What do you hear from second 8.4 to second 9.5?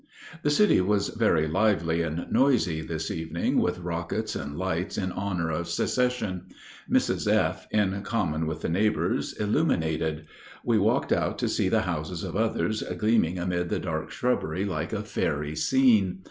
with the neighbors,